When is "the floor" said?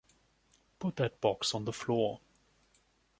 1.65-2.21